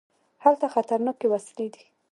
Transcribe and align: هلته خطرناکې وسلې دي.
هلته 0.43 0.65
خطرناکې 0.73 1.27
وسلې 1.31 1.67
دي. 1.73 1.83